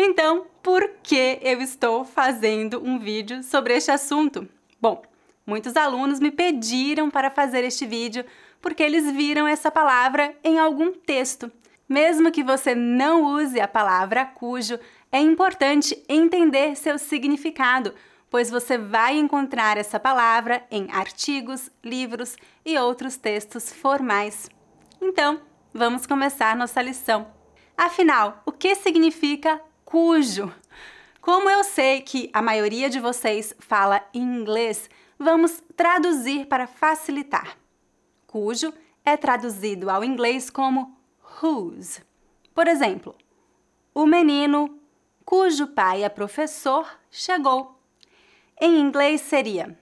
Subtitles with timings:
[0.00, 4.48] Então, por que eu estou fazendo um vídeo sobre este assunto?
[4.80, 5.02] Bom,
[5.44, 8.24] muitos alunos me pediram para fazer este vídeo
[8.62, 11.50] porque eles viram essa palavra em algum texto.
[11.88, 14.78] Mesmo que você não use a palavra cujo,
[15.10, 17.92] é importante entender seu significado,
[18.30, 24.48] pois você vai encontrar essa palavra em artigos, livros e outros textos formais.
[25.02, 25.40] Então,
[25.74, 27.36] vamos começar nossa lição.
[27.76, 30.52] Afinal, o que significa cujo.
[31.18, 37.56] Como eu sei que a maioria de vocês fala inglês, vamos traduzir para facilitar.
[38.26, 38.70] Cujo
[39.02, 40.94] é traduzido ao inglês como
[41.42, 42.02] whose.
[42.54, 43.16] Por exemplo,
[43.94, 44.78] o menino
[45.24, 47.80] cujo pai é professor chegou.
[48.60, 49.74] Em inglês seria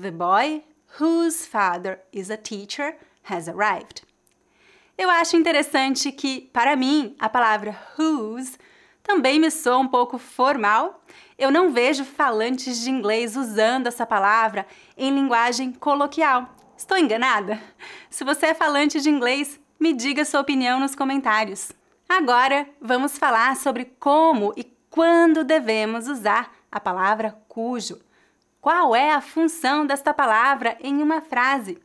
[0.00, 0.62] The boy
[1.00, 2.96] whose father is a teacher
[3.28, 4.04] has arrived.
[4.96, 8.56] Eu acho interessante que, para mim, a palavra whose
[9.10, 11.02] também me soa um pouco formal.
[11.36, 14.64] Eu não vejo falantes de inglês usando essa palavra
[14.96, 16.48] em linguagem coloquial.
[16.76, 17.60] Estou enganada?
[18.08, 21.72] Se você é falante de inglês, me diga sua opinião nos comentários.
[22.08, 27.98] Agora vamos falar sobre como e quando devemos usar a palavra cujo.
[28.60, 31.78] Qual é a função desta palavra em uma frase?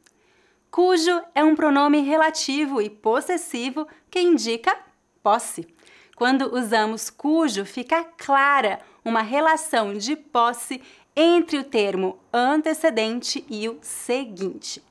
[0.69, 4.77] Cujo é um pronome relativo e possessivo que indica
[5.23, 5.74] posse.
[6.15, 10.81] Quando usamos cujo, fica clara uma relação de posse
[11.13, 14.81] entre o termo antecedente e o seguinte.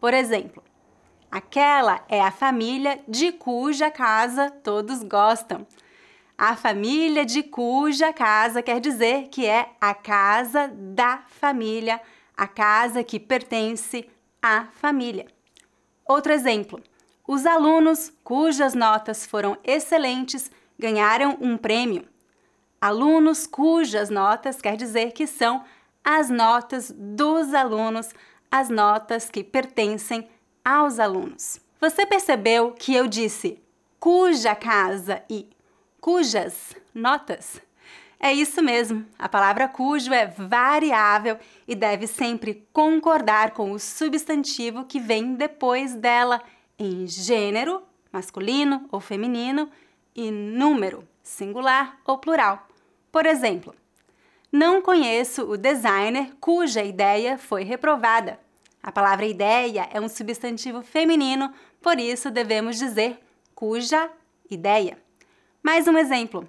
[0.00, 0.62] Por exemplo,
[1.28, 5.66] aquela é a família de cuja casa todos gostam.
[6.36, 12.00] A família de cuja casa quer dizer que é a casa da família,
[12.36, 14.08] a casa que pertence
[14.40, 15.26] à família.
[16.06, 16.80] Outro exemplo:
[17.26, 22.04] os alunos cujas notas foram excelentes ganharam um prêmio.
[22.80, 25.64] Alunos cujas notas quer dizer que são
[26.04, 28.10] as notas dos alunos,
[28.50, 30.28] as notas que pertencem
[30.64, 31.60] aos alunos.
[31.80, 33.60] Você percebeu que eu disse
[33.98, 35.48] cuja casa e
[36.00, 37.60] cujas notas?
[38.20, 44.84] É isso mesmo, a palavra cujo é variável e deve sempre concordar com o substantivo
[44.84, 46.42] que vem depois dela,
[46.76, 47.80] em gênero,
[48.12, 49.70] masculino ou feminino,
[50.14, 52.66] e número, singular ou plural.
[53.10, 53.74] Por exemplo,
[54.50, 58.38] não conheço o designer cuja ideia foi reprovada.
[58.82, 61.52] A palavra ideia é um substantivo feminino,
[61.82, 63.18] por isso devemos dizer
[63.54, 64.10] cuja
[64.50, 64.96] ideia.
[65.62, 66.48] Mais um exemplo.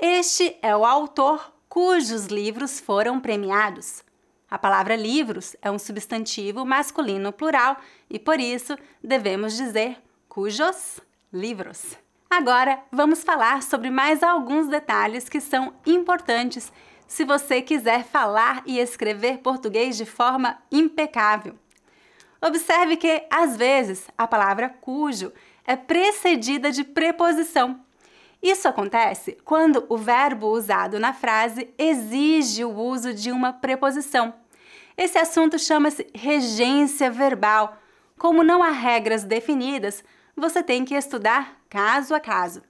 [0.00, 4.02] Este é o autor cujos livros foram premiados.
[4.50, 7.76] A palavra livros é um substantivo masculino plural
[8.08, 9.98] e por isso devemos dizer
[10.28, 11.00] cujos
[11.32, 11.96] livros.
[12.28, 16.72] Agora vamos falar sobre mais alguns detalhes que são importantes
[17.06, 21.54] se você quiser falar e escrever português de forma impecável.
[22.42, 25.32] Observe que, às vezes, a palavra cujo
[25.64, 27.80] é precedida de preposição.
[28.42, 34.34] Isso acontece quando o verbo usado na frase exige o uso de uma preposição.
[34.96, 37.78] Esse assunto chama-se regência verbal.
[38.18, 40.04] Como não há regras definidas,
[40.36, 42.62] você tem que estudar caso a caso.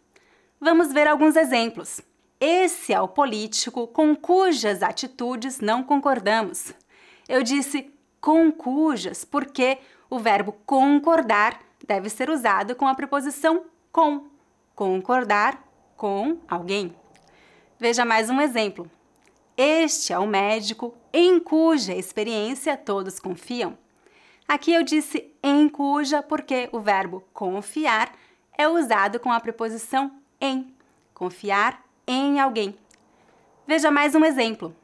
[0.60, 2.00] Vamos ver alguns exemplos.
[2.40, 6.74] esse é o político com cujas atitudes não concordamos.
[7.28, 9.78] Eu disse com cujas porque
[10.10, 14.26] o verbo concordar deve ser usado com a preposição com.
[14.74, 15.64] Concordar
[15.96, 16.92] com alguém.
[17.78, 18.90] Veja mais um exemplo.
[19.56, 23.78] Este é o médico em cuja experiência todos confiam.
[24.48, 28.12] Aqui eu disse em cuja porque o verbo confiar
[28.56, 30.10] é usado com a preposição
[30.40, 30.74] em.
[31.12, 32.76] Confiar em alguém.
[33.66, 34.74] Veja mais um exemplo.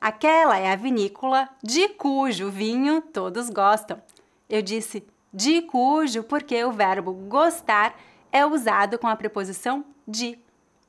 [0.00, 4.00] Aquela é a vinícola de cujo vinho todos gostam.
[4.48, 7.94] Eu disse de cujo porque o verbo gostar
[8.30, 10.38] é usado com a preposição de.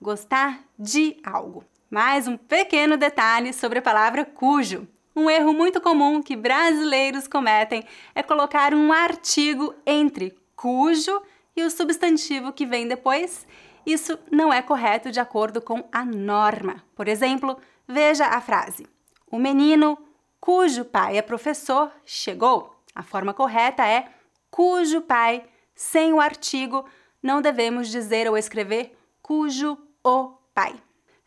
[0.01, 1.63] Gostar de algo.
[1.89, 4.87] Mais um pequeno detalhe sobre a palavra cujo.
[5.15, 7.83] Um erro muito comum que brasileiros cometem
[8.15, 11.21] é colocar um artigo entre cujo
[11.59, 13.45] e o substantivo que vem depois.
[13.85, 16.83] Isso não é correto de acordo com a norma.
[16.95, 17.57] Por exemplo,
[17.87, 18.87] veja a frase:
[19.29, 19.97] O menino
[20.39, 22.75] cujo pai é professor chegou.
[22.95, 24.07] A forma correta é
[24.49, 25.43] cujo pai,
[25.75, 26.85] sem o artigo,
[27.21, 30.75] não devemos dizer ou escrever cujo o pai.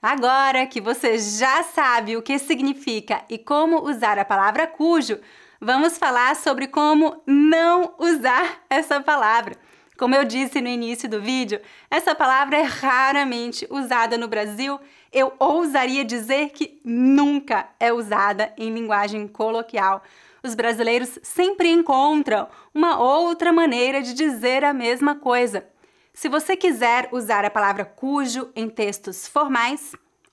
[0.00, 5.20] Agora que você já sabe o que significa e como usar a palavra cujo,
[5.61, 9.56] vamos falar sobre como não usar essa palavra.
[10.02, 14.81] Como eu disse no início do vídeo, essa palavra é raramente usada no Brasil.
[15.12, 20.02] Eu ousaria dizer que nunca é usada em linguagem coloquial.
[20.43, 25.64] Os brasileiros sempre encontram uma outra maneira de dizer a mesma coisa.
[26.12, 29.93] Se você quiser usar a palavra cujo em textos formais,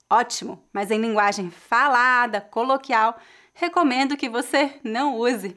[0.10, 3.19] ótimo, mas em linguagem falada, coloquial,
[3.54, 5.56] recomendo que você não use.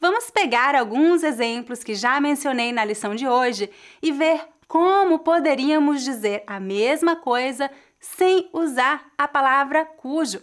[0.00, 3.70] Vamos pegar alguns exemplos que já mencionei na lição de hoje
[4.00, 10.40] e ver como poderíamos dizer a mesma coisa sem usar a palavra cujo.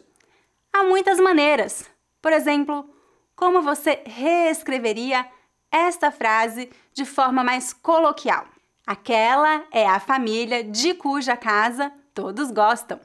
[0.72, 1.90] Há muitas maneiras.
[2.22, 2.88] Por exemplo,
[3.36, 5.28] como você reescreveria
[5.72, 8.46] esta frase de forma mais coloquial?
[8.86, 13.00] Aquela é a família de cuja casa todos gostam.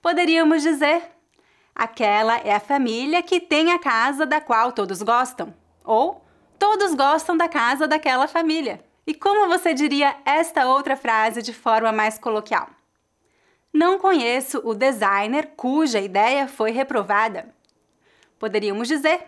[0.00, 1.02] Poderíamos dizer:
[1.74, 5.54] aquela é a família que tem a casa da qual todos gostam.
[5.84, 6.24] Ou
[6.58, 8.84] todos gostam da casa daquela família.
[9.06, 12.68] E como você diria esta outra frase de forma mais coloquial?
[13.72, 17.52] Não conheço o designer cuja ideia foi reprovada.
[18.38, 19.20] Poderíamos dizer: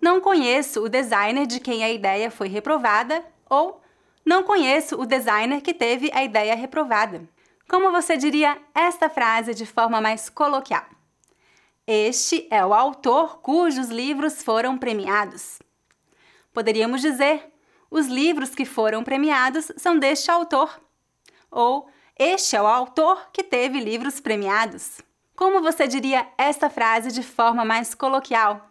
[0.00, 3.22] Não conheço o designer de quem a ideia foi reprovada.
[3.48, 3.82] Ou
[4.24, 7.28] não conheço o designer que teve a ideia reprovada.
[7.68, 10.84] Como você diria esta frase de forma mais coloquial?
[11.86, 15.58] Este é o autor cujos livros foram premiados.
[16.52, 17.52] Poderíamos dizer:
[17.90, 20.80] os livros que foram premiados são deste autor.
[21.50, 25.00] Ou este é o autor que teve livros premiados.
[25.34, 28.70] Como você diria esta frase de forma mais coloquial?